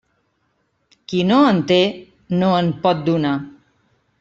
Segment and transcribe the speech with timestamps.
[1.11, 1.79] Qui no en té,
[2.41, 3.37] no en pot donar.